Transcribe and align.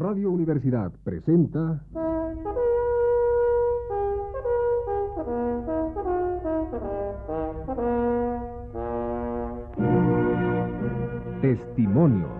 Radio 0.00 0.30
Universidad 0.30 0.90
presenta... 1.04 1.84
Testimonios. 11.42 12.39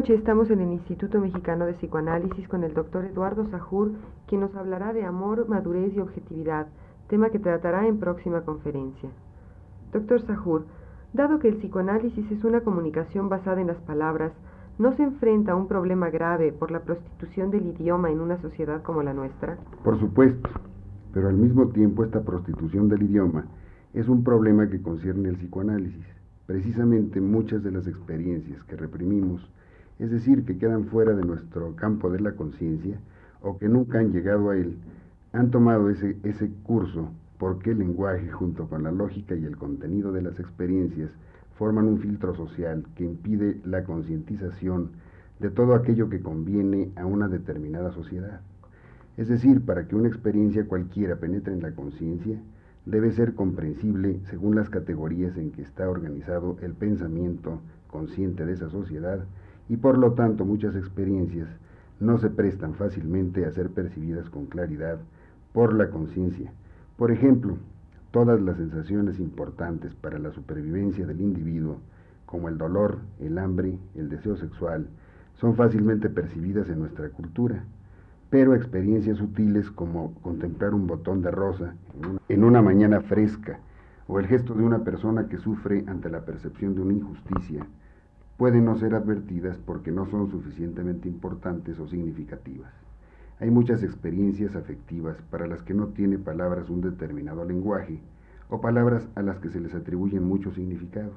Noche 0.00 0.14
estamos 0.14 0.50
en 0.50 0.62
el 0.62 0.72
Instituto 0.72 1.20
Mexicano 1.20 1.66
de 1.66 1.74
Psicoanálisis 1.74 2.48
con 2.48 2.64
el 2.64 2.72
doctor 2.72 3.04
Eduardo 3.04 3.46
Sajur, 3.50 3.92
quien 4.26 4.40
nos 4.40 4.54
hablará 4.54 4.94
de 4.94 5.04
amor, 5.04 5.46
madurez 5.46 5.94
y 5.94 6.00
objetividad, 6.00 6.68
tema 7.06 7.28
que 7.28 7.38
tratará 7.38 7.86
en 7.86 7.98
próxima 7.98 8.40
conferencia. 8.40 9.10
Doctor 9.92 10.22
Sajur, 10.22 10.64
dado 11.12 11.38
que 11.38 11.48
el 11.48 11.56
psicoanálisis 11.56 12.30
es 12.30 12.42
una 12.44 12.62
comunicación 12.62 13.28
basada 13.28 13.60
en 13.60 13.66
las 13.66 13.76
palabras, 13.82 14.32
¿no 14.78 14.96
se 14.96 15.02
enfrenta 15.02 15.52
a 15.52 15.56
un 15.56 15.68
problema 15.68 16.08
grave 16.08 16.50
por 16.50 16.70
la 16.70 16.80
prostitución 16.80 17.50
del 17.50 17.66
idioma 17.66 18.10
en 18.10 18.20
una 18.20 18.40
sociedad 18.40 18.80
como 18.82 19.02
la 19.02 19.12
nuestra? 19.12 19.58
Por 19.84 20.00
supuesto, 20.00 20.48
pero 21.12 21.28
al 21.28 21.36
mismo 21.36 21.68
tiempo 21.68 22.04
esta 22.04 22.22
prostitución 22.22 22.88
del 22.88 23.02
idioma 23.02 23.44
es 23.92 24.08
un 24.08 24.24
problema 24.24 24.66
que 24.66 24.80
concierne 24.80 25.28
al 25.28 25.36
psicoanálisis. 25.36 26.06
Precisamente 26.46 27.20
muchas 27.20 27.62
de 27.62 27.72
las 27.72 27.86
experiencias 27.86 28.64
que 28.64 28.76
reprimimos 28.76 29.46
es 30.00 30.10
decir, 30.10 30.44
que 30.44 30.56
quedan 30.56 30.86
fuera 30.86 31.14
de 31.14 31.22
nuestro 31.22 31.76
campo 31.76 32.10
de 32.10 32.20
la 32.20 32.32
conciencia 32.32 32.98
o 33.42 33.58
que 33.58 33.68
nunca 33.68 33.98
han 33.98 34.12
llegado 34.12 34.50
a 34.50 34.56
él, 34.56 34.78
han 35.32 35.50
tomado 35.50 35.90
ese, 35.90 36.16
ese 36.24 36.50
curso 36.62 37.10
porque 37.38 37.72
el 37.72 37.78
lenguaje 37.78 38.30
junto 38.30 38.66
con 38.66 38.82
la 38.82 38.92
lógica 38.92 39.34
y 39.34 39.44
el 39.44 39.58
contenido 39.58 40.10
de 40.10 40.22
las 40.22 40.40
experiencias 40.40 41.10
forman 41.56 41.86
un 41.86 41.98
filtro 41.98 42.34
social 42.34 42.84
que 42.96 43.04
impide 43.04 43.60
la 43.64 43.84
concientización 43.84 44.90
de 45.38 45.50
todo 45.50 45.74
aquello 45.74 46.08
que 46.08 46.20
conviene 46.20 46.90
a 46.96 47.04
una 47.04 47.28
determinada 47.28 47.92
sociedad. 47.92 48.40
Es 49.18 49.28
decir, 49.28 49.64
para 49.66 49.86
que 49.86 49.96
una 49.96 50.08
experiencia 50.08 50.66
cualquiera 50.66 51.16
penetre 51.16 51.52
en 51.52 51.60
la 51.60 51.72
conciencia, 51.72 52.40
debe 52.86 53.12
ser 53.12 53.34
comprensible 53.34 54.20
según 54.30 54.54
las 54.54 54.70
categorías 54.70 55.36
en 55.36 55.50
que 55.50 55.60
está 55.60 55.90
organizado 55.90 56.56
el 56.62 56.72
pensamiento 56.72 57.60
consciente 57.88 58.46
de 58.46 58.54
esa 58.54 58.70
sociedad 58.70 59.20
y 59.70 59.76
por 59.76 59.96
lo 59.96 60.14
tanto 60.14 60.44
muchas 60.44 60.74
experiencias 60.74 61.48
no 62.00 62.18
se 62.18 62.28
prestan 62.28 62.74
fácilmente 62.74 63.46
a 63.46 63.52
ser 63.52 63.70
percibidas 63.70 64.28
con 64.28 64.46
claridad 64.46 64.98
por 65.52 65.74
la 65.74 65.90
conciencia. 65.90 66.52
Por 66.96 67.12
ejemplo, 67.12 67.56
todas 68.10 68.40
las 68.40 68.56
sensaciones 68.56 69.20
importantes 69.20 69.94
para 69.94 70.18
la 70.18 70.32
supervivencia 70.32 71.06
del 71.06 71.20
individuo, 71.20 71.76
como 72.26 72.48
el 72.48 72.58
dolor, 72.58 72.98
el 73.20 73.38
hambre, 73.38 73.78
el 73.94 74.08
deseo 74.08 74.36
sexual, 74.36 74.88
son 75.34 75.54
fácilmente 75.54 76.10
percibidas 76.10 76.68
en 76.68 76.80
nuestra 76.80 77.08
cultura, 77.10 77.62
pero 78.28 78.56
experiencias 78.56 79.18
sutiles 79.18 79.70
como 79.70 80.14
contemplar 80.14 80.74
un 80.74 80.88
botón 80.88 81.22
de 81.22 81.30
rosa 81.30 81.74
en 82.28 82.42
una 82.42 82.60
mañana 82.60 83.02
fresca 83.02 83.60
o 84.08 84.18
el 84.18 84.26
gesto 84.26 84.52
de 84.54 84.64
una 84.64 84.80
persona 84.82 85.28
que 85.28 85.38
sufre 85.38 85.84
ante 85.86 86.10
la 86.10 86.24
percepción 86.24 86.74
de 86.74 86.80
una 86.80 86.94
injusticia, 86.94 87.64
pueden 88.40 88.64
no 88.64 88.74
ser 88.74 88.94
advertidas 88.94 89.58
porque 89.58 89.92
no 89.92 90.06
son 90.06 90.30
suficientemente 90.30 91.06
importantes 91.06 91.78
o 91.78 91.86
significativas. 91.86 92.72
Hay 93.38 93.50
muchas 93.50 93.82
experiencias 93.82 94.56
afectivas 94.56 95.18
para 95.30 95.46
las 95.46 95.60
que 95.60 95.74
no 95.74 95.88
tiene 95.88 96.16
palabras 96.16 96.70
un 96.70 96.80
determinado 96.80 97.44
lenguaje 97.44 98.00
o 98.48 98.62
palabras 98.62 99.06
a 99.14 99.20
las 99.20 99.40
que 99.40 99.50
se 99.50 99.60
les 99.60 99.74
atribuyen 99.74 100.24
muchos 100.24 100.54
significados. 100.54 101.12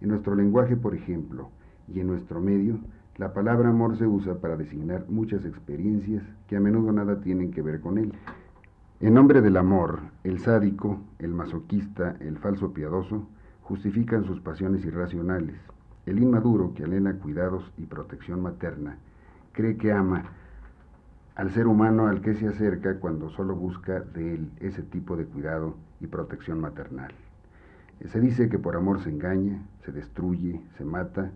En 0.00 0.10
nuestro 0.10 0.36
lenguaje, 0.36 0.76
por 0.76 0.94
ejemplo, 0.94 1.48
y 1.92 1.98
en 1.98 2.06
nuestro 2.06 2.40
medio, 2.40 2.78
la 3.16 3.34
palabra 3.34 3.70
amor 3.70 3.96
se 3.96 4.06
usa 4.06 4.36
para 4.36 4.56
designar 4.56 5.06
muchas 5.08 5.44
experiencias 5.44 6.22
que 6.46 6.54
a 6.54 6.60
menudo 6.60 6.92
nada 6.92 7.20
tienen 7.20 7.50
que 7.50 7.62
ver 7.62 7.80
con 7.80 7.98
él. 7.98 8.12
En 9.00 9.14
nombre 9.14 9.42
del 9.42 9.56
amor, 9.56 10.02
el 10.22 10.38
sádico, 10.38 11.00
el 11.18 11.34
masoquista, 11.34 12.14
el 12.20 12.38
falso 12.38 12.72
piadoso, 12.72 13.26
justifican 13.62 14.24
sus 14.24 14.40
pasiones 14.40 14.84
irracionales, 14.84 15.56
el 16.06 16.22
inmaduro, 16.22 16.74
que 16.74 16.84
anhela 16.84 17.14
cuidados 17.14 17.70
y 17.78 17.86
protección 17.86 18.42
materna, 18.42 18.96
cree 19.52 19.76
que 19.76 19.92
ama 19.92 20.24
al 21.34 21.50
ser 21.50 21.66
humano 21.66 22.06
al 22.06 22.20
que 22.20 22.34
se 22.34 22.46
acerca 22.46 23.00
cuando 23.00 23.30
solo 23.30 23.56
busca 23.56 24.00
de 24.00 24.34
él 24.34 24.50
ese 24.60 24.82
tipo 24.82 25.16
de 25.16 25.24
cuidado 25.24 25.74
y 26.00 26.06
protección 26.06 26.60
maternal. 26.60 27.12
Se 28.06 28.20
dice 28.20 28.48
que 28.48 28.58
por 28.58 28.76
amor 28.76 29.00
se 29.02 29.10
engaña, 29.10 29.62
se 29.84 29.92
destruye, 29.92 30.60
se 30.76 30.84
mata, 30.84 31.30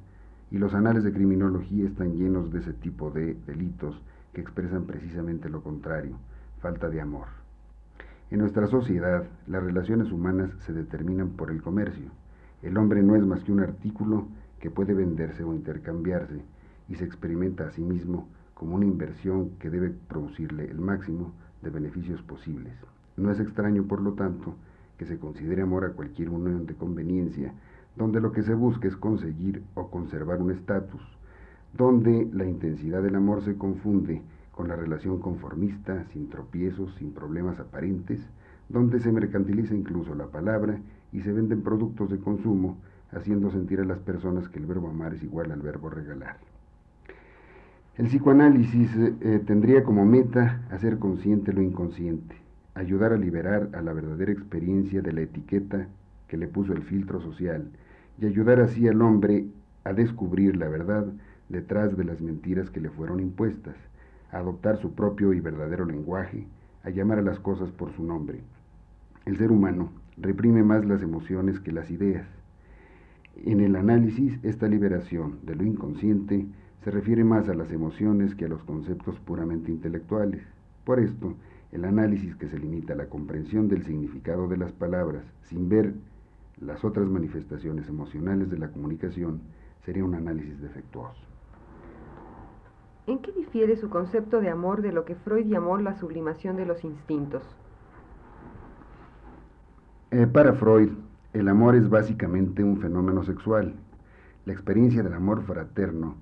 y 0.51 0.59
los 0.59 0.75
anales 0.75 1.05
de 1.05 1.12
criminología 1.12 1.87
están 1.87 2.15
llenos 2.15 2.53
de 2.53 2.61
ese 2.61 2.73
tipo 2.73 3.11
de 3.11 3.35
delitos 3.47 4.00
que 4.33 4.41
expresan 4.41 4.85
precisamente 4.85 5.49
lo 5.49 5.62
contrario, 5.62 6.17
falta 6.61 6.89
de 6.89 7.00
amor. 7.00 7.27
En 8.31 8.41
nuestra 8.41 8.67
sociedad, 8.67 9.25
las 9.47 9.62
relaciones 9.62 10.12
humanas 10.12 10.50
se 10.61 10.73
determinan 10.73 11.31
por 11.31 11.50
el 11.50 11.62
comercio. 11.62 12.11
El 12.62 12.77
hombre 12.77 13.03
no 13.03 13.17
es 13.17 13.25
más 13.25 13.43
que 13.43 13.53
un 13.53 13.61
artículo 13.61 14.27
que 14.61 14.71
puede 14.71 14.95
venderse 14.95 15.45
o 15.45 15.55
intercambiarse 15.55 16.43
y 16.89 16.97
se 16.97 17.05
experimenta 17.05 17.67
a 17.67 17.71
sí 17.71 17.83
mismo 17.83 18.29
como 18.55 18.75
una 18.75 18.87
inversión 18.87 19.51
que 19.61 19.71
debe 19.71 19.91
producirle 19.91 20.65
el 20.65 20.79
máximo 20.79 21.33
de 21.63 21.71
beneficios 21.71 22.23
posibles. 22.23 22.75
No 23.17 23.31
es 23.31 23.41
extraño, 23.41 23.85
por 23.85 24.01
lo 24.01 24.15
tanto, 24.15 24.55
que 24.97 25.07
se 25.07 25.19
considere 25.19 25.63
amor 25.63 25.85
a 25.85 25.93
cualquier 25.93 26.31
unión 26.31 26.67
de 26.67 26.75
conveniencia, 26.75 27.53
donde 27.97 28.21
lo 28.21 28.33
que 28.33 28.43
se 28.43 28.55
busca 28.55 28.89
es 28.89 28.97
conseguir 28.97 29.63
o 29.75 29.91
conservar 29.91 30.41
un 30.41 30.51
estatus, 30.51 31.01
donde 31.77 32.29
la 32.33 32.47
intensidad 32.47 33.03
del 33.03 33.17
amor 33.17 33.43
se 33.45 33.57
confunde 33.57 34.23
con 34.53 34.69
la 34.69 34.77
relación 34.77 35.21
conformista, 35.21 36.05
sin 36.13 36.29
tropiezos, 36.29 36.95
sin 36.97 37.13
problemas 37.13 37.61
aparentes, 37.61 38.21
donde 38.69 39.01
se 39.01 39.13
mercantiliza 39.13 39.75
incluso 39.75 40.15
la 40.15 40.27
palabra 40.27 40.81
y 41.13 41.21
se 41.21 41.33
venden 41.33 41.63
productos 41.63 42.11
de 42.11 42.19
consumo 42.19 42.77
haciendo 43.13 43.51
sentir 43.51 43.81
a 43.81 43.85
las 43.85 43.99
personas 43.99 44.49
que 44.49 44.59
el 44.59 44.67
verbo 44.67 44.89
amar 44.89 45.15
es 45.15 45.23
igual 45.23 45.51
al 45.51 45.61
verbo 45.61 45.89
regalar. 45.89 46.37
El 47.97 48.07
psicoanálisis 48.07 48.91
eh, 48.97 49.43
tendría 49.45 49.83
como 49.83 50.05
meta 50.05 50.63
hacer 50.71 50.99
consciente 50.99 51.53
lo 51.53 51.63
inconsciente, 51.63 52.37
ayudar 52.75 53.13
a 53.13 53.17
liberar 53.17 53.71
a 53.73 53.83
la 53.83 53.93
verdadera 53.93 54.31
experiencia 54.31 55.03
de 55.03 55.13
la 55.13 55.23
etiqueta 55.23 55.89
que 56.29 56.37
le 56.37 56.47
puso 56.47 56.75
el 56.75 56.83
filtro 56.83 57.21
social 57.21 57.71
y 58.21 58.27
ayudar 58.27 58.61
así 58.61 58.87
al 58.87 59.03
hombre 59.03 59.47
a 59.83 59.93
descubrir 59.93 60.57
la 60.57 60.69
verdad 60.69 61.07
detrás 61.49 61.97
de 61.97 62.05
las 62.05 62.21
mentiras 62.21 62.71
que 62.71 62.81
le 62.81 62.91
fueron 62.91 63.21
impuestas, 63.21 63.75
a 64.31 64.39
adoptar 64.39 64.77
su 64.77 64.93
propio 64.93 65.33
y 65.33 65.41
verdadero 65.41 65.85
lenguaje, 65.85 66.47
a 66.85 66.91
llamar 66.91 67.19
a 67.19 67.23
las 67.23 67.41
cosas 67.41 67.71
por 67.73 67.93
su 67.95 68.05
nombre. 68.05 68.43
El 69.25 69.39
ser 69.39 69.51
humano 69.51 69.91
reprime 70.19 70.63
más 70.63 70.85
las 70.85 71.03
emociones 71.03 71.59
que 71.59 71.73
las 71.73 71.91
ideas 71.91 72.27
en 73.44 73.61
el 73.61 73.76
análisis, 73.76 74.38
esta 74.43 74.69
liberación 74.69 75.38
de 75.43 75.55
lo 75.55 75.64
inconsciente 75.64 76.46
se 76.82 76.90
refiere 76.90 77.25
más 77.25 77.49
a 77.49 77.55
las 77.55 77.70
emociones 77.70 78.35
que 78.35 78.46
a 78.46 78.49
los 78.49 78.62
conceptos 78.64 79.19
puramente 79.20 79.70
intelectuales. 79.70 80.43
Por 80.85 81.00
esto, 81.00 81.35
el 81.73 81.85
análisis 81.85 82.35
que 82.37 82.49
se 82.49 82.58
limita 82.58 82.94
a 82.94 82.96
la 82.96 83.08
comprensión 83.08 83.69
del 83.69 83.85
significado 83.85 84.49
de 84.49 84.56
las 84.56 84.73
palabras 84.73 85.25
sin 85.43 85.69
ver 85.69 85.94
las 86.61 86.85
otras 86.85 87.08
manifestaciones 87.08 87.88
emocionales 87.88 88.50
de 88.50 88.58
la 88.58 88.69
comunicación 88.69 89.41
sería 89.84 90.05
un 90.05 90.14
análisis 90.14 90.61
defectuoso. 90.61 91.20
¿En 93.06 93.20
qué 93.20 93.32
difiere 93.32 93.76
su 93.76 93.88
concepto 93.88 94.41
de 94.41 94.50
amor 94.50 94.82
de 94.82 94.93
lo 94.93 95.05
que 95.05 95.14
Freud 95.14 95.46
llamó 95.46 95.79
la 95.79 95.94
sublimación 95.94 96.56
de 96.56 96.67
los 96.67 96.84
instintos? 96.84 97.43
Eh, 100.11 100.26
para 100.26 100.55
Freud, 100.55 100.91
el 101.35 101.47
amor 101.49 101.77
es 101.77 101.91
básicamente 101.91 102.65
un 102.65 102.81
fenómeno 102.81 103.23
sexual. 103.23 103.75
La 104.47 104.55
experiencia 104.55 105.03
del 105.03 105.13
amor 105.13 105.43
fraterno 105.43 106.15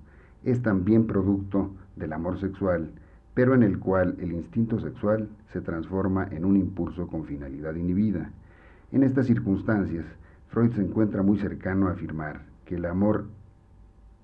es 0.42 0.62
también 0.62 1.06
producto 1.06 1.70
del 1.94 2.12
amor 2.12 2.40
sexual, 2.40 2.90
pero 3.32 3.54
en 3.54 3.62
el 3.62 3.78
cual 3.78 4.16
el 4.18 4.32
instinto 4.32 4.80
sexual 4.80 5.28
se 5.52 5.60
transforma 5.60 6.26
en 6.32 6.44
un 6.44 6.56
impulso 6.56 7.06
con 7.06 7.24
finalidad 7.24 7.76
inhibida. 7.76 8.30
En 8.90 9.04
estas 9.04 9.26
circunstancias, 9.26 10.04
Freud 10.48 10.72
se 10.72 10.82
encuentra 10.82 11.22
muy 11.22 11.38
cercano 11.38 11.86
a 11.86 11.92
afirmar 11.92 12.42
que 12.64 12.74
el 12.74 12.84
amor 12.86 13.26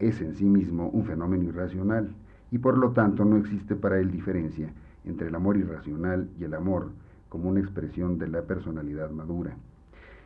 es 0.00 0.20
en 0.20 0.34
sí 0.34 0.46
mismo 0.46 0.88
un 0.88 1.04
fenómeno 1.04 1.44
irracional 1.44 2.10
y 2.50 2.58
por 2.58 2.76
lo 2.76 2.90
tanto 2.90 3.24
no 3.24 3.36
existe 3.36 3.76
para 3.76 4.00
él 4.00 4.10
diferencia 4.10 4.72
entre 5.04 5.28
el 5.28 5.34
amor 5.36 5.56
irracional 5.56 6.28
y 6.40 6.44
el 6.44 6.54
amor 6.54 6.90
como 7.28 7.48
una 7.48 7.60
expresión 7.60 8.18
de 8.18 8.26
la 8.26 8.42
personalidad 8.42 9.10
madura. 9.10 9.56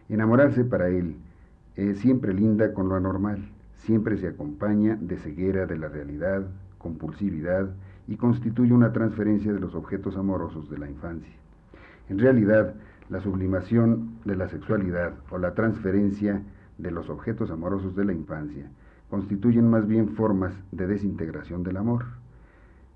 Enamorarse 0.08 0.64
para 0.64 0.88
él 0.88 1.16
es 1.74 1.98
siempre 1.98 2.32
linda 2.32 2.72
con 2.72 2.88
lo 2.88 2.94
anormal, 2.94 3.48
siempre 3.74 4.16
se 4.18 4.28
acompaña 4.28 4.96
de 5.00 5.16
ceguera 5.16 5.66
de 5.66 5.78
la 5.78 5.88
realidad, 5.88 6.46
compulsividad 6.78 7.68
y 8.08 8.16
constituye 8.16 8.72
una 8.72 8.92
transferencia 8.92 9.52
de 9.52 9.60
los 9.60 9.74
objetos 9.74 10.16
amorosos 10.16 10.70
de 10.70 10.78
la 10.78 10.88
infancia. 10.88 11.34
En 12.08 12.18
realidad, 12.18 12.74
la 13.08 13.20
sublimación 13.20 14.18
de 14.24 14.36
la 14.36 14.48
sexualidad 14.48 15.14
o 15.30 15.38
la 15.38 15.54
transferencia 15.54 16.42
de 16.78 16.90
los 16.90 17.08
objetos 17.08 17.50
amorosos 17.50 17.96
de 17.96 18.04
la 18.04 18.12
infancia 18.12 18.70
constituyen 19.10 19.68
más 19.68 19.86
bien 19.86 20.10
formas 20.10 20.52
de 20.72 20.86
desintegración 20.86 21.62
del 21.62 21.76
amor, 21.76 22.04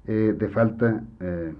eh, 0.06 0.34
de, 0.36 0.48
falta, 0.48 1.02
eh, 1.20 1.54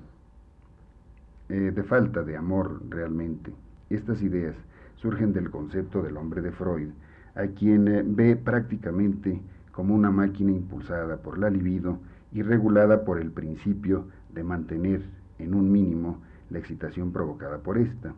eh, 1.49 1.73
de 1.75 1.83
falta 1.83 2.23
de 2.23 2.37
amor 2.37 2.81
realmente. 2.89 3.53
Estas 3.91 4.23
ideas 4.23 4.57
surgen 5.01 5.33
del 5.33 5.51
concepto 5.51 6.03
del 6.03 6.17
hombre 6.17 6.43
de 6.43 6.53
Freud, 6.53 6.91
a 7.35 7.47
quien 7.47 8.15
ve 8.17 8.37
prácticamente 8.37 9.41
como 9.73 9.95
una 9.95 10.11
máquina 10.11 10.53
impulsada 10.53 11.17
por 11.17 11.39
la 11.39 11.49
libido 11.49 11.99
y 12.33 12.43
regulada 12.43 13.05
por 13.05 13.19
el 13.19 13.31
principio 13.31 14.05
de 14.35 14.45
mantener 14.45 15.03
en 15.39 15.55
un 15.55 15.73
mínimo 15.73 16.19
la 16.51 16.59
excitación 16.59 17.13
provocada 17.13 17.59
por 17.59 17.79
ésta. 17.79 18.13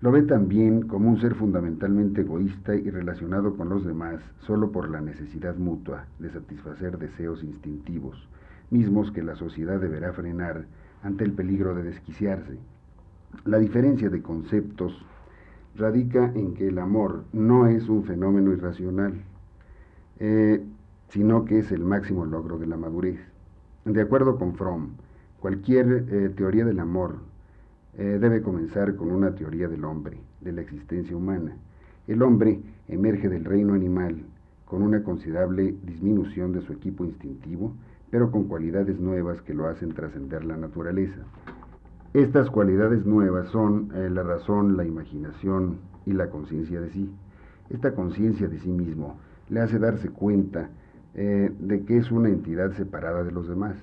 Lo 0.00 0.10
ve 0.10 0.22
también 0.22 0.82
como 0.88 1.10
un 1.10 1.20
ser 1.20 1.34
fundamentalmente 1.34 2.22
egoísta 2.22 2.74
y 2.74 2.88
relacionado 2.88 3.54
con 3.56 3.68
los 3.68 3.84
demás 3.84 4.20
solo 4.46 4.72
por 4.72 4.88
la 4.88 5.02
necesidad 5.02 5.56
mutua 5.56 6.06
de 6.18 6.30
satisfacer 6.30 6.96
deseos 6.96 7.44
instintivos, 7.44 8.26
mismos 8.70 9.10
que 9.12 9.22
la 9.22 9.36
sociedad 9.36 9.78
deberá 9.78 10.14
frenar 10.14 10.64
ante 11.02 11.24
el 11.24 11.32
peligro 11.32 11.74
de 11.74 11.82
desquiciarse. 11.82 12.58
La 13.44 13.58
diferencia 13.58 14.08
de 14.08 14.22
conceptos 14.22 15.04
radica 15.76 16.32
en 16.34 16.54
que 16.54 16.68
el 16.68 16.78
amor 16.78 17.24
no 17.32 17.66
es 17.66 17.88
un 17.88 18.04
fenómeno 18.04 18.52
irracional, 18.52 19.14
eh, 20.18 20.64
sino 21.08 21.44
que 21.44 21.58
es 21.58 21.72
el 21.72 21.84
máximo 21.84 22.24
logro 22.24 22.58
de 22.58 22.66
la 22.66 22.76
madurez. 22.76 23.18
De 23.84 24.00
acuerdo 24.00 24.38
con 24.38 24.54
Fromm, 24.54 24.90
cualquier 25.40 26.06
eh, 26.10 26.28
teoría 26.36 26.64
del 26.64 26.80
amor 26.80 27.16
eh, 27.96 28.18
debe 28.20 28.42
comenzar 28.42 28.94
con 28.96 29.10
una 29.10 29.34
teoría 29.34 29.68
del 29.68 29.84
hombre, 29.84 30.18
de 30.40 30.52
la 30.52 30.60
existencia 30.60 31.16
humana. 31.16 31.56
El 32.06 32.22
hombre 32.22 32.60
emerge 32.88 33.28
del 33.28 33.44
reino 33.44 33.74
animal 33.74 34.22
con 34.64 34.82
una 34.82 35.02
considerable 35.02 35.74
disminución 35.82 36.52
de 36.52 36.60
su 36.62 36.72
equipo 36.72 37.04
instintivo, 37.04 37.74
pero 38.10 38.30
con 38.30 38.44
cualidades 38.44 39.00
nuevas 39.00 39.42
que 39.42 39.54
lo 39.54 39.66
hacen 39.66 39.92
trascender 39.92 40.44
la 40.44 40.56
naturaleza. 40.56 41.22
Estas 42.12 42.50
cualidades 42.50 43.06
nuevas 43.06 43.46
son 43.50 43.92
eh, 43.94 44.10
la 44.10 44.24
razón, 44.24 44.76
la 44.76 44.84
imaginación 44.84 45.78
y 46.04 46.12
la 46.12 46.28
conciencia 46.28 46.80
de 46.80 46.90
sí. 46.90 47.08
Esta 47.68 47.94
conciencia 47.94 48.48
de 48.48 48.58
sí 48.58 48.72
mismo 48.72 49.20
le 49.48 49.60
hace 49.60 49.78
darse 49.78 50.08
cuenta 50.08 50.70
eh, 51.14 51.54
de 51.56 51.84
que 51.84 51.98
es 51.98 52.10
una 52.10 52.28
entidad 52.28 52.72
separada 52.72 53.22
de 53.22 53.30
los 53.30 53.46
demás, 53.46 53.76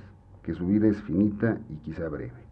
que 0.44 0.54
su 0.54 0.68
vida 0.68 0.90
es 0.90 1.02
finita 1.04 1.58
y 1.70 1.76
quizá 1.78 2.10
breve, 2.10 2.44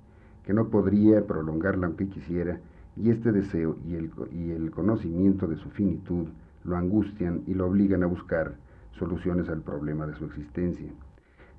que 0.45 0.53
no 0.53 0.69
podría 0.69 1.27
prolongarla 1.27 1.87
aunque 1.87 2.07
quisiera, 2.07 2.57
y 2.95 3.09
este 3.09 3.33
deseo 3.33 3.75
y 3.85 3.95
el, 3.95 4.11
y 4.31 4.51
el 4.51 4.71
conocimiento 4.71 5.45
de 5.45 5.57
su 5.57 5.69
finitud 5.71 6.27
lo 6.63 6.77
angustian 6.77 7.41
y 7.47 7.53
lo 7.53 7.67
obligan 7.67 8.01
a 8.01 8.07
buscar 8.07 8.55
soluciones 8.93 9.49
al 9.49 9.59
problema 9.59 10.07
de 10.07 10.15
su 10.15 10.23
existencia. 10.23 10.89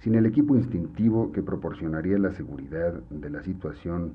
Sin 0.00 0.14
el 0.14 0.26
equipo 0.26 0.54
instintivo 0.54 1.32
que 1.32 1.42
proporcionaría 1.42 2.18
la 2.18 2.32
seguridad 2.32 2.92
de 3.10 3.30
la 3.30 3.42
situación 3.42 4.14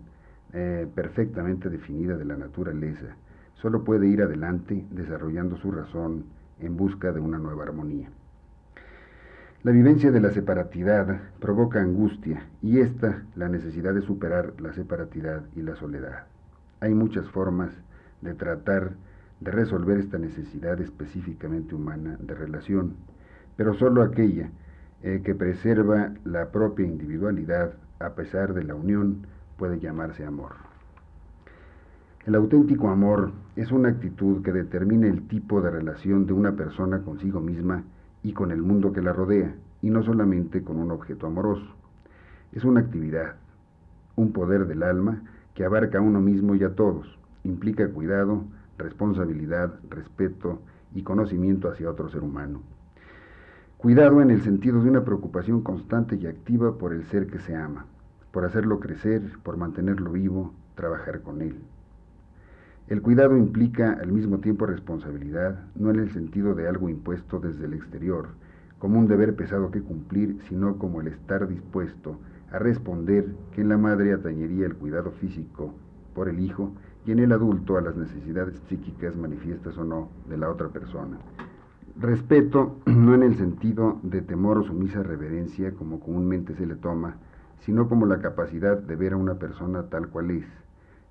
eh, 0.54 0.88
perfectamente 0.94 1.69
definida 1.69 2.18
de 2.18 2.25
la 2.25 2.38
naturaleza, 2.38 3.16
solo 3.56 3.83
puede 3.83 4.07
ir 4.07 4.22
adelante 4.22 4.86
desarrollando 4.92 5.57
su 5.57 5.72
razón 5.72 6.25
en 6.60 6.78
busca 6.78 7.12
de 7.12 7.19
una 7.19 7.38
nueva 7.38 7.63
armonía. 7.63 8.10
La 9.63 9.72
vivencia 9.72 10.12
de 10.12 10.19
la 10.19 10.31
separatidad 10.31 11.22
provoca 11.39 11.81
angustia 11.81 12.48
y 12.63 12.80
esta 12.80 13.24
la 13.36 13.48
necesidad 13.48 13.94
de 13.94 14.01
superar 14.01 14.60
la 14.60 14.74
separatidad 14.74 15.44
y 15.56 15.62
la 15.62 15.75
soledad. 15.75 16.25
Hay 16.80 16.95
muchas 16.95 17.30
formas 17.30 17.69
de 18.22 18.33
tratar 18.33 18.94
de 19.39 19.51
resolver 19.51 20.00
esta 20.00 20.18
necesidad 20.18 20.81
específicamente 20.81 21.75
humana 21.75 22.18
de 22.19 22.33
relación, 22.33 22.95
pero 23.56 23.75
solo 23.75 24.01
aquella 24.01 24.50
eh, 25.03 25.21
que 25.24 25.36
preserva 25.36 26.13
la 26.25 26.51
propia 26.51 26.86
individualidad 26.86 27.74
a 28.00 28.12
pesar 28.12 28.53
de 28.53 28.63
la 28.63 28.75
unión 28.75 29.25
puede 29.57 29.80
llamarse 29.80 30.25
amor. 30.25 30.53
El 32.25 32.36
auténtico 32.36 32.89
amor 32.89 33.31
es 33.56 33.71
una 33.71 33.89
actitud 33.89 34.44
que 34.44 34.51
determina 34.51 35.07
el 35.07 35.27
tipo 35.27 35.62
de 35.62 35.71
relación 35.71 36.27
de 36.27 36.33
una 36.33 36.51
persona 36.51 37.01
consigo 37.01 37.39
misma 37.39 37.83
y 38.24 38.33
con 38.33 38.51
el 38.51 38.62
mundo 38.62 38.94
que 38.94 39.01
la 39.01 39.12
rodea, 39.12 39.56
y 39.81 39.89
no 39.89 40.03
solamente 40.03 40.63
con 40.63 40.77
un 40.77 40.92
objeto 40.92 41.25
amoroso. 41.25 41.65
Es 42.51 42.63
una 42.63 42.81
actividad, 42.81 43.36
un 44.15 44.33
poder 44.33 44.68
del 44.68 44.83
alma 44.83 45.24
que 45.56 45.65
abarca 45.65 45.97
a 45.97 46.01
uno 46.01 46.21
mismo 46.21 46.54
y 46.54 46.63
a 46.63 46.75
todos, 46.75 47.18
implica 47.44 47.89
cuidado, 47.89 48.44
responsabilidad, 48.77 49.74
respeto 49.89 50.62
y 50.94 51.01
conocimiento 51.01 51.69
hacia 51.69 51.89
otro 51.89 52.09
ser 52.09 52.21
humano. 52.21 52.62
Cuidado 53.81 54.22
en 54.22 54.30
el 54.30 54.44
sentido 54.44 54.83
de 54.83 54.92
una 54.92 55.04
preocupación 55.04 55.63
constante 55.63 56.16
y 56.16 56.28
activa 56.28 56.78
por 56.78 56.94
el 56.94 57.04
ser 57.06 57.25
que 57.25 57.39
se 57.39 57.56
ama, 57.56 57.88
por 58.31 58.45
hacerlo 58.45 58.80
crecer, 58.80 59.24
por 59.42 59.57
mantenerlo 59.57 60.12
vivo, 60.12 60.54
trabajar 60.75 61.22
con 61.22 61.42
él. 61.42 61.56
El 62.89 63.01
cuidado 63.01 63.36
implica 63.36 63.94
al 63.94 64.12
mismo 64.12 64.38
tiempo 64.38 64.68
responsabilidad, 64.68 65.63
no 65.74 65.89
en 65.89 65.95
el 65.95 66.12
sentido 66.12 66.54
de 66.54 66.68
algo 66.68 66.89
impuesto 66.89 67.39
desde 67.39 67.66
el 67.66 67.74
exterior, 67.74 68.28
como 68.78 69.00
un 69.00 69.07
deber 69.07 69.36
pesado 69.36 69.72
que 69.72 69.81
cumplir, 69.81 70.38
sino 70.48 70.78
como 70.78 71.01
el 71.01 71.07
estar 71.07 71.48
dispuesto 71.48 72.19
a 72.51 72.60
responder 72.60 73.33
que 73.51 73.62
en 73.62 73.69
la 73.69 73.80
madre 73.80 74.13
atañería 74.13 74.68
el 74.68 74.75
cuidado 74.75 75.10
físico 75.10 75.74
por 76.13 76.30
el 76.30 76.39
hijo 76.39 76.72
y 77.07 77.13
en 77.13 77.18
el 77.18 77.31
adulto 77.31 77.80
a 77.80 77.81
las 77.81 77.95
necesidades 77.95 78.62
psíquicas 78.69 79.16
manifiestas 79.16 79.75
o 79.80 79.83
no 79.83 80.10
de 80.30 80.38
la 80.38 80.51
otra 80.51 80.68
persona. 80.68 81.18
Respeto 82.00 82.78
no 82.86 83.14
en 83.16 83.24
el 83.24 83.36
sentido 83.36 84.00
de 84.04 84.21
temor 84.21 84.57
o 84.60 84.64
sumisa 84.64 85.04
reverencia 85.04 85.71
como 85.71 86.00
comúnmente 86.00 86.56
se 86.56 86.66
le 86.66 86.76
toma, 86.76 87.18
sino 87.60 87.90
como 87.90 88.06
la 88.06 88.21
capacidad 88.21 88.78
de 88.78 88.95
ver 88.95 89.14
a 89.14 89.18
una 89.18 89.36
persona 89.36 89.83
tal 89.83 90.07
cual 90.07 90.31
es, 90.31 90.45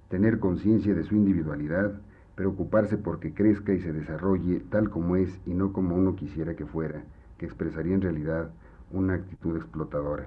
tener 0.09 0.39
conciencia 0.39 0.95
de 0.95 1.05
su 1.05 1.15
individualidad, 1.15 2.01
preocuparse 2.35 2.97
porque 2.97 3.35
crezca 3.35 3.75
y 3.75 3.81
se 3.81 3.93
desarrolle 3.93 4.61
tal 4.71 4.89
como 4.89 5.17
es 5.17 5.39
y 5.45 5.53
no 5.53 5.73
como 5.73 5.97
uno 5.97 6.17
quisiera 6.17 6.55
que 6.57 6.65
fuera, 6.65 7.03
que 7.37 7.45
expresaría 7.45 7.95
en 7.95 8.01
realidad 8.01 8.51
una 8.91 9.15
actitud 9.15 9.57
explotadora. 9.57 10.27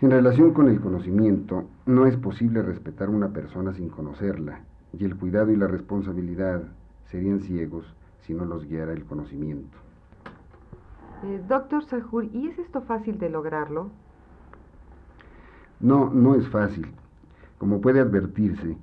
En 0.00 0.12
relación 0.12 0.52
con 0.52 0.68
el 0.68 0.80
conocimiento, 0.80 1.64
no 1.86 2.06
es 2.06 2.16
posible 2.16 2.62
respetar 2.62 3.08
a 3.08 3.12
una 3.12 3.32
persona 3.32 3.74
sin 3.74 3.88
conocerla, 3.88 4.60
y 4.92 5.04
el 5.04 5.16
cuidado 5.16 5.50
y 5.50 5.56
la 5.56 5.66
responsabilidad 5.66 6.62
serían 7.10 7.40
ciegos 7.40 7.97
si 8.22 8.34
no 8.34 8.44
los 8.44 8.64
guiara 8.64 8.92
el 8.92 9.04
conocimiento. 9.04 9.76
Eh, 11.24 11.42
doctor 11.48 11.84
Sahur, 11.84 12.24
¿y 12.32 12.48
es 12.48 12.58
esto 12.58 12.80
fácil 12.82 13.18
de 13.18 13.28
lograrlo? 13.28 13.90
No, 15.80 16.10
no 16.10 16.34
es 16.34 16.48
fácil. 16.48 16.86
Como 17.58 17.80
puede 17.80 18.00
advertirse, 18.00 18.76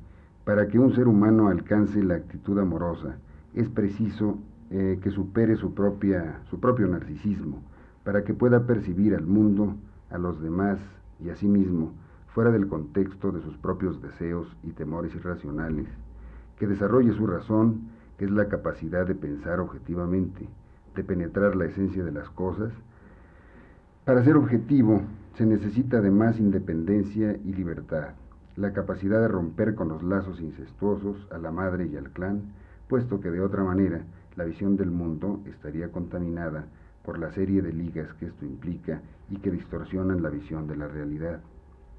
para 0.44 0.68
que 0.68 0.80
un 0.80 0.94
ser 0.94 1.08
humano 1.08 1.48
alcance 1.48 2.04
la 2.04 2.16
actitud 2.16 2.60
amorosa, 2.60 3.18
es 3.54 3.70
preciso 3.70 4.38
eh, 4.70 5.00
que 5.02 5.12
supere 5.12 5.56
su, 5.56 5.74
propia, 5.74 6.42
su 6.50 6.60
propio 6.60 6.88
narcisismo, 6.88 7.62
para 8.04 8.24
que 8.24 8.34
pueda 8.34 8.66
percibir 8.66 9.16
al 9.16 9.26
mundo, 9.26 9.76
a 10.10 10.18
los 10.18 10.42
demás 10.42 10.78
y 11.24 11.30
a 11.30 11.36
sí 11.36 11.48
mismo, 11.48 11.94
fuera 12.34 12.52
del 12.52 12.68
contexto 12.68 13.32
de 13.32 13.42
sus 13.42 13.58
propios 13.58 14.02
deseos 14.02 14.48
y 14.64 14.72
temores 14.72 15.16
irracionales, 15.16 15.88
que 16.60 16.68
desarrolle 16.68 17.14
su 17.14 17.26
razón 17.26 17.90
que 18.18 18.26
es 18.26 18.32
la 18.32 18.48
capacidad 18.48 19.06
de 19.06 19.16
pensar 19.16 19.60
objetivamente, 19.60 20.48
de 20.96 21.04
penetrar 21.04 21.56
la 21.56 21.66
esencia 21.66 22.04
de 22.04 22.12
las 22.12 22.30
cosas. 22.30 22.72
Para 24.06 24.24
ser 24.24 24.38
objetivo 24.38 25.02
se 25.36 25.46
necesita 25.46 25.98
además 25.98 26.40
independencia 26.40 27.38
y 27.44 27.54
libertad, 27.54 28.10
la 28.56 28.72
capacidad 28.72 29.20
de 29.20 29.28
romper 29.28 29.76
con 29.76 29.90
los 29.90 30.02
lazos 30.04 30.40
incestuosos 30.40 31.28
a 31.32 31.38
la 31.38 31.52
madre 31.52 31.88
y 31.88 31.98
al 31.98 32.10
clan, 32.12 32.54
puesto 32.88 33.20
que 33.20 33.32
de 33.32 33.42
otra 33.42 33.64
manera 33.64 34.04
la 34.36 34.46
visión 34.46 34.78
del 34.78 34.92
mundo 34.92 35.42
estaría 35.46 35.92
contaminada 35.92 36.66
por 37.04 37.20
la 37.20 37.32
serie 37.32 37.62
de 37.62 37.74
ligas 37.74 38.14
que 38.14 38.28
esto 38.28 38.46
implica 38.46 39.02
y 39.30 39.38
que 39.38 39.52
distorsionan 39.52 40.24
la 40.24 40.30
visión 40.30 40.68
de 40.68 40.78
la 40.78 40.88
realidad. 40.88 41.42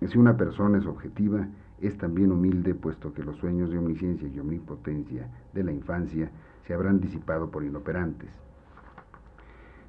Si 0.06 0.18
una 0.18 0.36
persona 0.36 0.78
es 0.78 0.86
objetiva, 0.86 1.46
es 1.80 1.96
también 1.98 2.32
humilde, 2.32 2.74
puesto 2.74 3.12
que 3.12 3.22
los 3.22 3.36
sueños 3.36 3.70
de 3.70 3.78
omnisciencia 3.78 4.28
y 4.28 4.38
omnipotencia 4.38 5.28
de 5.52 5.64
la 5.64 5.72
infancia 5.72 6.30
se 6.66 6.74
habrán 6.74 7.00
disipado 7.00 7.50
por 7.50 7.64
inoperantes. 7.64 8.30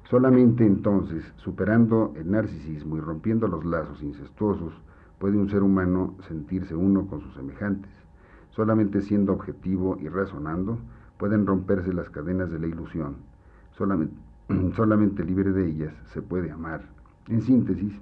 Solamente 0.04 0.64
entonces, 0.64 1.22
superando 1.36 2.14
el 2.16 2.30
narcisismo 2.30 2.96
y 2.96 3.00
rompiendo 3.00 3.46
los 3.46 3.64
lazos 3.64 4.02
incestuosos, 4.02 4.72
puede 5.18 5.36
un 5.36 5.50
ser 5.50 5.62
humano 5.62 6.14
sentirse 6.26 6.74
uno 6.74 7.06
con 7.06 7.20
sus 7.20 7.34
semejantes. 7.34 7.90
Solamente 8.50 9.02
siendo 9.02 9.32
objetivo 9.34 9.98
y 10.00 10.08
razonando, 10.08 10.78
pueden 11.18 11.46
romperse 11.46 11.92
las 11.92 12.08
cadenas 12.08 12.50
de 12.50 12.58
la 12.58 12.68
ilusión. 12.68 13.16
Solamente, 13.72 14.14
solamente 14.76 15.24
libre 15.24 15.52
de 15.52 15.66
ellas 15.66 15.94
se 16.12 16.22
puede 16.22 16.50
amar. 16.50 16.82
En 17.28 17.42
síntesis, 17.42 17.92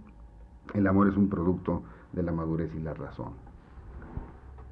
el 0.74 0.86
amor 0.86 1.08
es 1.08 1.16
un 1.16 1.28
producto 1.28 1.82
de 2.12 2.22
la 2.22 2.32
madurez 2.32 2.72
y 2.76 2.80
la 2.80 2.94
razón. 2.94 3.45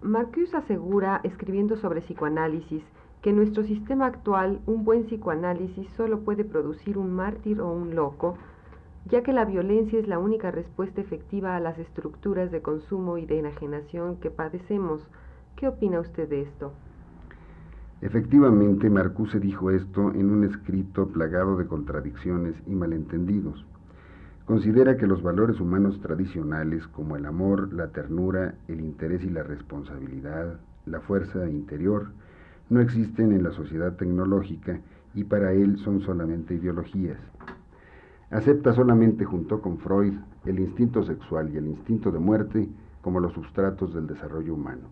Marcuse 0.05 0.55
asegura, 0.55 1.23
escribiendo 1.25 1.79
sobre 1.79 2.03
psicoanálisis, 2.03 2.83
que 3.23 3.31
en 3.31 3.37
nuestro 3.37 3.65
sistema 3.65 4.05
actual 4.05 4.61
un 4.67 4.85
buen 4.85 5.05
psicoanálisis 5.05 5.89
solo 5.97 6.21
puede 6.21 6.45
producir 6.45 6.99
un 6.99 7.15
mártir 7.15 7.63
o 7.63 7.73
un 7.73 7.95
loco, 7.95 8.37
ya 9.07 9.23
que 9.23 9.33
la 9.33 9.47
violencia 9.47 9.99
es 9.99 10.07
la 10.07 10.19
única 10.19 10.51
respuesta 10.51 11.01
efectiva 11.01 11.57
a 11.57 11.61
las 11.61 11.79
estructuras 11.79 12.53
de 12.53 12.61
consumo 12.61 13.17
y 13.17 13.25
de 13.25 13.39
enajenación 13.39 14.17
que 14.17 14.31
padecemos. 14.31 15.01
¿Qué 15.57 15.69
opina 15.69 16.01
usted 16.01 16.29
de 16.29 16.43
esto? 16.43 16.75
Efectivamente, 18.03 18.91
Marcuse 18.91 19.41
dijo 19.41 19.71
esto 19.71 20.11
en 20.11 20.31
un 20.31 20.45
escrito 20.45 21.09
plagado 21.09 21.57
de 21.57 21.67
contradicciones 21.67 22.55
y 22.67 22.75
malentendidos. 22.75 23.65
Considera 24.47 24.99
que 24.99 25.07
los 25.07 25.23
valores 25.23 25.59
humanos 25.59 26.01
tradicionales 26.03 26.87
como 26.89 27.17
el 27.17 27.25
amor, 27.25 27.73
la 27.73 27.89
ternura, 27.89 28.55
el 28.69 28.83
interés 28.83 29.25
y 29.25 29.31
la 29.31 29.43
responsabilidad, 29.43 30.61
la 30.85 31.01
fuerza 31.01 31.49
interior, 31.49 32.09
no 32.69 32.83
existen 32.83 33.33
en 33.33 33.43
la 33.43 33.53
sociedad 33.53 33.95
tecnológica 33.95 34.81
y 35.15 35.25
para 35.25 35.53
él 35.53 35.79
son 35.79 36.03
solamente 36.03 36.55
ideologías. 36.55 37.17
Acepta 38.31 38.75
solamente 38.75 39.25
junto 39.25 39.63
con 39.63 39.79
Freud 39.79 40.13
el 40.45 40.61
instinto 40.61 41.03
sexual 41.05 41.51
y 41.51 41.57
el 41.57 41.67
instinto 41.67 42.11
de 42.11 42.19
muerte 42.19 42.69
como 43.01 43.21
los 43.21 43.33
sustratos 43.33 43.95
del 43.95 44.07
desarrollo 44.07 44.53
humano. 44.53 44.89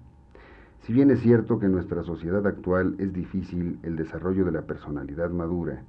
Si 0.81 0.95
bien 0.95 1.11
es 1.11 1.21
cierto 1.21 1.59
que 1.59 1.67
en 1.67 1.73
nuestra 1.73 2.03
sociedad 2.05 2.47
actual 2.47 2.95
es 2.99 3.13
difícil 3.13 3.79
el 3.83 3.97
desarrollo 3.97 4.47
de 4.47 4.53
la 4.53 4.63
personalidad 4.63 5.29
madura, 5.29 5.83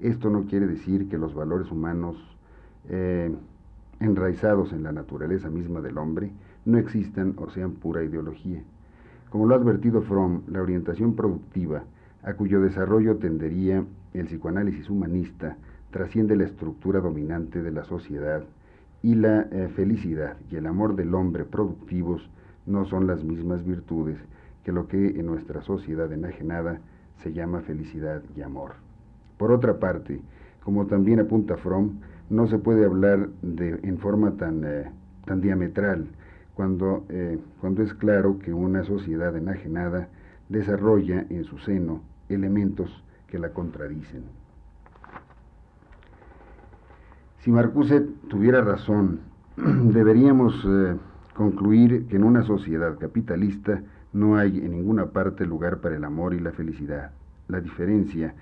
esto 0.00 0.28
no 0.28 0.44
quiere 0.44 0.66
decir 0.66 1.08
que 1.08 1.16
los 1.16 1.32
valores 1.32 1.70
humanos 1.70 2.35
eh, 2.88 3.34
enraizados 4.00 4.72
en 4.72 4.82
la 4.82 4.92
naturaleza 4.92 5.50
misma 5.50 5.80
del 5.80 5.98
hombre 5.98 6.30
no 6.64 6.78
existan 6.78 7.34
o 7.38 7.50
sean 7.50 7.72
pura 7.72 8.02
ideología. 8.02 8.62
Como 9.30 9.46
lo 9.46 9.54
ha 9.54 9.58
advertido 9.58 10.02
Fromm, 10.02 10.42
la 10.48 10.62
orientación 10.62 11.14
productiva, 11.14 11.84
a 12.22 12.34
cuyo 12.34 12.60
desarrollo 12.60 13.16
tendería 13.16 13.84
el 14.14 14.26
psicoanálisis 14.26 14.90
humanista, 14.90 15.56
trasciende 15.90 16.36
la 16.36 16.44
estructura 16.44 17.00
dominante 17.00 17.62
de 17.62 17.70
la 17.70 17.84
sociedad 17.84 18.42
y 19.02 19.14
la 19.14 19.42
eh, 19.42 19.68
felicidad 19.74 20.36
y 20.50 20.56
el 20.56 20.66
amor 20.66 20.96
del 20.96 21.14
hombre 21.14 21.44
productivos 21.44 22.28
no 22.66 22.84
son 22.86 23.06
las 23.06 23.22
mismas 23.22 23.64
virtudes 23.64 24.18
que 24.64 24.72
lo 24.72 24.88
que 24.88 25.20
en 25.20 25.26
nuestra 25.26 25.62
sociedad 25.62 26.12
enajenada 26.12 26.80
se 27.22 27.32
llama 27.32 27.60
felicidad 27.60 28.22
y 28.36 28.42
amor. 28.42 28.72
Por 29.38 29.52
otra 29.52 29.78
parte, 29.78 30.20
como 30.64 30.86
también 30.86 31.20
apunta 31.20 31.56
Fromm, 31.56 32.00
no 32.30 32.46
se 32.46 32.58
puede 32.58 32.84
hablar 32.84 33.28
de, 33.42 33.78
en 33.82 33.98
forma 33.98 34.32
tan, 34.36 34.64
eh, 34.64 34.90
tan 35.24 35.40
diametral 35.40 36.06
cuando, 36.54 37.04
eh, 37.08 37.38
cuando 37.60 37.82
es 37.82 37.92
claro 37.94 38.38
que 38.38 38.52
una 38.52 38.84
sociedad 38.84 39.36
enajenada 39.36 40.08
desarrolla 40.48 41.26
en 41.28 41.44
su 41.44 41.58
seno 41.58 42.02
elementos 42.28 43.04
que 43.28 43.38
la 43.38 43.50
contradicen. 43.50 44.24
Si 47.40 47.50
Marcuse 47.50 48.00
tuviera 48.28 48.60
razón, 48.60 49.20
deberíamos 49.56 50.54
eh, 50.66 50.96
concluir 51.34 52.06
que 52.06 52.16
en 52.16 52.24
una 52.24 52.42
sociedad 52.42 52.98
capitalista 52.98 53.82
no 54.12 54.36
hay 54.36 54.58
en 54.58 54.72
ninguna 54.72 55.06
parte 55.06 55.46
lugar 55.46 55.80
para 55.80 55.96
el 55.96 56.04
amor 56.04 56.34
y 56.34 56.40
la 56.40 56.52
felicidad. 56.52 57.12
La 57.48 57.60
diferencia 57.60 58.34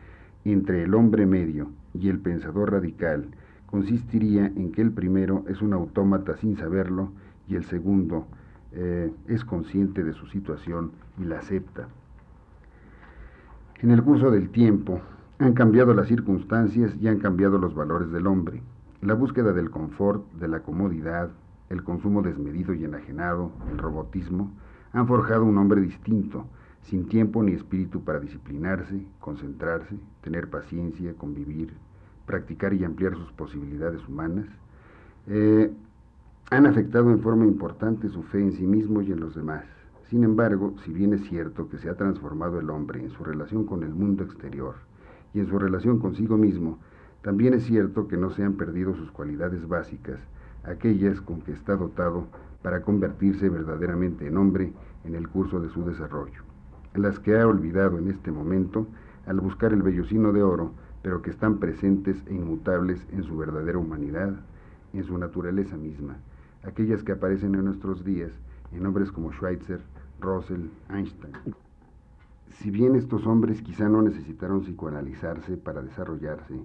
entre 0.44 0.84
el 0.84 0.94
hombre 0.94 1.26
medio 1.26 1.70
y 1.92 2.08
el 2.08 2.20
pensador 2.20 2.72
radical 2.72 3.26
consistiría 3.74 4.46
en 4.46 4.70
que 4.70 4.82
el 4.82 4.92
primero 4.92 5.44
es 5.48 5.60
un 5.60 5.72
autómata 5.72 6.36
sin 6.36 6.56
saberlo 6.56 7.10
y 7.48 7.56
el 7.56 7.64
segundo 7.64 8.24
eh, 8.70 9.12
es 9.26 9.44
consciente 9.44 10.04
de 10.04 10.12
su 10.12 10.28
situación 10.28 10.92
y 11.18 11.24
la 11.24 11.40
acepta. 11.40 11.88
En 13.80 13.90
el 13.90 14.00
curso 14.04 14.30
del 14.30 14.50
tiempo 14.50 15.00
han 15.40 15.54
cambiado 15.54 15.92
las 15.92 16.06
circunstancias 16.06 16.94
y 17.00 17.08
han 17.08 17.18
cambiado 17.18 17.58
los 17.58 17.74
valores 17.74 18.12
del 18.12 18.28
hombre. 18.28 18.62
La 19.02 19.14
búsqueda 19.14 19.52
del 19.52 19.70
confort, 19.70 20.24
de 20.34 20.46
la 20.46 20.60
comodidad, 20.60 21.30
el 21.68 21.82
consumo 21.82 22.22
desmedido 22.22 22.74
y 22.74 22.84
enajenado, 22.84 23.50
el 23.72 23.78
robotismo, 23.78 24.52
han 24.92 25.08
forjado 25.08 25.44
un 25.44 25.58
hombre 25.58 25.80
distinto, 25.80 26.46
sin 26.82 27.08
tiempo 27.08 27.42
ni 27.42 27.54
espíritu 27.54 28.04
para 28.04 28.20
disciplinarse, 28.20 29.04
concentrarse, 29.18 29.96
tener 30.22 30.48
paciencia, 30.48 31.14
convivir, 31.14 31.74
practicar 32.26 32.74
y 32.74 32.84
ampliar 32.84 33.14
sus 33.14 33.30
posibilidades 33.32 34.06
humanas. 34.08 34.46
Eh, 35.26 35.70
han 36.50 36.66
afectado 36.66 37.10
en 37.10 37.20
forma 37.20 37.44
importante 37.44 38.08
su 38.08 38.22
fe 38.22 38.40
en 38.40 38.52
sí 38.52 38.66
mismo 38.66 39.02
y 39.02 39.12
en 39.12 39.20
los 39.20 39.34
demás. 39.34 39.64
Sin 40.10 40.22
embargo, 40.24 40.74
si 40.84 40.92
bien 40.92 41.14
es 41.14 41.22
cierto 41.28 41.68
que 41.68 41.78
se 41.78 41.88
ha 41.88 41.94
transformado 41.94 42.60
el 42.60 42.70
hombre 42.70 43.00
en 43.00 43.10
su 43.10 43.24
relación 43.24 43.64
con 43.64 43.82
el 43.82 43.94
mundo 43.94 44.22
exterior 44.22 44.74
y 45.32 45.40
en 45.40 45.48
su 45.48 45.58
relación 45.58 45.98
consigo 45.98 46.36
mismo, 46.36 46.78
también 47.22 47.54
es 47.54 47.64
cierto 47.64 48.06
que 48.06 48.18
no 48.18 48.30
se 48.30 48.44
han 48.44 48.52
perdido 48.52 48.94
sus 48.94 49.10
cualidades 49.10 49.66
básicas, 49.66 50.20
aquellas 50.62 51.20
con 51.22 51.40
que 51.40 51.52
está 51.52 51.74
dotado 51.74 52.26
para 52.62 52.82
convertirse 52.82 53.48
verdaderamente 53.48 54.26
en 54.26 54.36
hombre 54.36 54.72
en 55.04 55.14
el 55.14 55.28
curso 55.28 55.60
de 55.60 55.70
su 55.70 55.84
desarrollo, 55.84 56.42
las 56.94 57.18
que 57.18 57.38
ha 57.38 57.46
olvidado 57.46 57.98
en 57.98 58.08
este 58.10 58.30
momento 58.30 58.86
al 59.26 59.40
buscar 59.40 59.72
el 59.72 59.82
vellocino 59.82 60.32
de 60.32 60.42
oro, 60.42 60.72
pero 61.04 61.20
que 61.20 61.28
están 61.28 61.58
presentes 61.58 62.16
e 62.26 62.34
inmutables 62.34 63.06
en 63.12 63.25
su 63.25 63.37
verdadera 63.37 63.76
humanidad, 63.76 64.40
en 64.94 65.04
su 65.04 65.18
naturaleza 65.18 65.76
misma, 65.76 66.16
aquellas 66.62 67.02
que 67.02 67.12
aparecen 67.12 67.54
en 67.54 67.66
nuestros 67.66 68.06
días 68.06 68.32
en 68.73 68.87
hombres 68.87 69.12
como 69.12 69.30
Schweitzer, 69.30 69.82
Russell, 70.18 70.70
Einstein. 70.88 71.34
Si 72.49 72.70
bien 72.70 72.96
estos 72.96 73.26
hombres 73.26 73.61
quizá 73.61 73.87
no 73.87 74.00
necesitaron 74.00 74.62
psicoanalizarse 74.62 75.58
para 75.58 75.82
desarrollarse, 75.82 76.58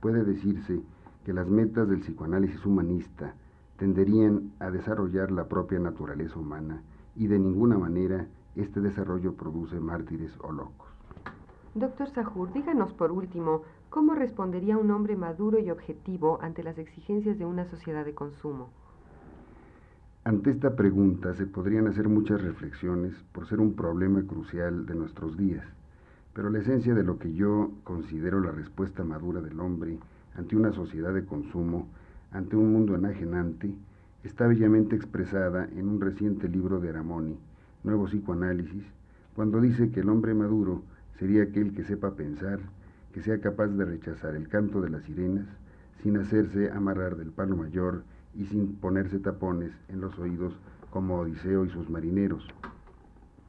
puede 0.00 0.24
decirse 0.24 0.82
que 1.24 1.32
las 1.32 1.48
metas 1.48 1.88
del 1.88 2.00
psicoanálisis 2.00 2.66
humanista 2.66 3.32
tenderían 3.78 4.52
a 4.58 4.70
desarrollar 4.70 5.30
la 5.32 5.48
propia 5.48 5.78
naturaleza 5.78 6.38
humana 6.38 6.82
y 7.14 7.28
de 7.28 7.38
ninguna 7.38 7.78
manera 7.78 8.26
este 8.56 8.82
desarrollo 8.82 9.32
produce 9.36 9.80
mártires 9.80 10.32
o 10.40 10.52
locos. 10.52 10.95
Doctor 11.76 12.08
Sahur, 12.08 12.54
díganos 12.54 12.94
por 12.94 13.12
último, 13.12 13.60
¿cómo 13.90 14.14
respondería 14.14 14.78
un 14.78 14.90
hombre 14.90 15.14
maduro 15.14 15.58
y 15.58 15.70
objetivo 15.70 16.38
ante 16.40 16.62
las 16.62 16.78
exigencias 16.78 17.38
de 17.38 17.44
una 17.44 17.66
sociedad 17.66 18.02
de 18.02 18.14
consumo? 18.14 18.70
Ante 20.24 20.52
esta 20.52 20.74
pregunta 20.74 21.34
se 21.34 21.44
podrían 21.44 21.86
hacer 21.86 22.08
muchas 22.08 22.40
reflexiones 22.40 23.12
por 23.32 23.46
ser 23.46 23.60
un 23.60 23.74
problema 23.74 24.22
crucial 24.22 24.86
de 24.86 24.94
nuestros 24.94 25.36
días, 25.36 25.66
pero 26.32 26.48
la 26.48 26.60
esencia 26.60 26.94
de 26.94 27.04
lo 27.04 27.18
que 27.18 27.34
yo 27.34 27.70
considero 27.84 28.40
la 28.40 28.52
respuesta 28.52 29.04
madura 29.04 29.42
del 29.42 29.60
hombre 29.60 29.98
ante 30.34 30.56
una 30.56 30.72
sociedad 30.72 31.12
de 31.12 31.26
consumo, 31.26 31.88
ante 32.32 32.56
un 32.56 32.72
mundo 32.72 32.94
enajenante, 32.94 33.74
está 34.24 34.46
bellamente 34.46 34.96
expresada 34.96 35.68
en 35.76 35.90
un 35.90 36.00
reciente 36.00 36.48
libro 36.48 36.80
de 36.80 36.88
Aramoni, 36.88 37.36
Nuevo 37.84 38.06
Psicoanálisis, 38.06 38.84
cuando 39.34 39.60
dice 39.60 39.90
que 39.90 40.00
el 40.00 40.08
hombre 40.08 40.32
maduro 40.32 40.80
sería 41.18 41.44
aquel 41.44 41.74
que 41.74 41.84
sepa 41.84 42.14
pensar, 42.14 42.60
que 43.12 43.22
sea 43.22 43.40
capaz 43.40 43.68
de 43.68 43.84
rechazar 43.84 44.34
el 44.34 44.48
canto 44.48 44.80
de 44.80 44.90
las 44.90 45.04
sirenas, 45.04 45.46
sin 46.02 46.16
hacerse 46.18 46.70
amarrar 46.70 47.16
del 47.16 47.30
palo 47.30 47.56
mayor 47.56 48.04
y 48.34 48.44
sin 48.46 48.76
ponerse 48.76 49.18
tapones 49.18 49.72
en 49.88 50.00
los 50.00 50.18
oídos 50.18 50.58
como 50.90 51.18
Odiseo 51.18 51.64
y 51.64 51.70
sus 51.70 51.88
marineros. 51.88 52.46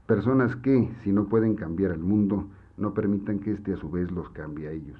Personas 0.06 0.56
que, 0.56 0.90
si 1.04 1.12
no 1.12 1.28
pueden 1.28 1.56
cambiar 1.56 1.92
al 1.92 2.00
mundo, 2.00 2.48
no 2.78 2.94
permitan 2.94 3.40
que 3.40 3.52
éste 3.52 3.74
a 3.74 3.78
su 3.78 3.90
vez 3.90 4.10
los 4.12 4.30
cambie 4.30 4.68
a 4.68 4.72
ellos. 4.72 5.00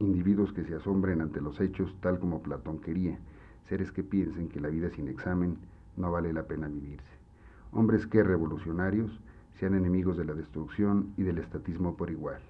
Individuos 0.00 0.52
que 0.52 0.64
se 0.64 0.74
asombren 0.74 1.20
ante 1.20 1.40
los 1.40 1.60
hechos 1.60 1.94
tal 2.00 2.18
como 2.18 2.42
Platón 2.42 2.80
quería, 2.80 3.18
seres 3.68 3.92
que 3.92 4.02
piensen 4.02 4.48
que 4.48 4.60
la 4.60 4.68
vida 4.68 4.90
sin 4.90 5.08
examen 5.08 5.58
no 5.96 6.10
vale 6.10 6.32
la 6.32 6.44
pena 6.44 6.68
vivirse. 6.68 7.18
Hombres 7.72 8.06
que, 8.06 8.22
revolucionarios, 8.22 9.20
sean 9.58 9.74
enemigos 9.74 10.16
de 10.16 10.24
la 10.24 10.34
destrucción 10.34 11.12
y 11.16 11.22
del 11.22 11.38
estatismo 11.38 11.96
por 11.96 12.10
igual. 12.10 12.40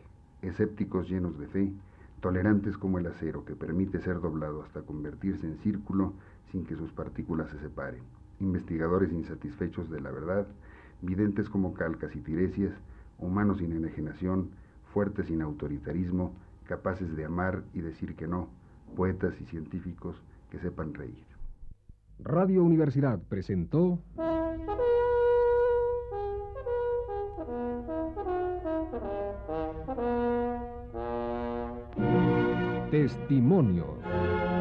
Escépticos 0.43 1.09
llenos 1.09 1.39
de 1.39 1.47
fe, 1.47 1.73
tolerantes 2.21 2.77
como 2.77 2.99
el 2.99 3.07
acero 3.07 3.45
que 3.45 3.55
permite 3.55 4.01
ser 4.01 4.21
doblado 4.21 4.63
hasta 4.63 4.83
convertirse 4.83 5.47
en 5.47 5.59
círculo 5.59 6.13
sin 6.53 6.65
que 6.65 6.77
sus 6.77 6.93
partículas 6.93 7.51
se 7.51 7.59
separen. 7.59 8.03
Investigadores 8.41 9.13
insatisfechos 9.13 9.91
de 9.91 10.01
la 10.01 10.11
verdad, 10.11 10.47
videntes 11.03 11.49
como 11.49 11.75
calcas 11.75 12.15
y 12.15 12.21
tiresias, 12.21 12.75
humanos 13.19 13.59
sin 13.59 13.73
enajenación, 13.73 14.51
fuertes 14.93 15.27
sin 15.27 15.43
autoritarismo, 15.43 16.33
capaces 16.67 17.17
de 17.17 17.25
amar 17.25 17.63
y 17.73 17.81
decir 17.81 18.15
que 18.15 18.27
no, 18.27 18.49
poetas 18.97 19.35
y 19.41 19.45
científicos 19.47 20.17
que 20.51 20.59
sepan 20.59 20.95
reír. 20.95 21.25
Radio 22.21 22.65
Universidad 22.65 23.21
presentó 23.29 23.99
Testimonio. 33.09 34.58